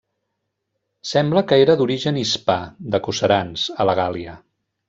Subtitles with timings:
[1.09, 2.57] Sembla que era d'origen hispà,
[2.97, 4.39] de Coserans, a la Gàl·lia.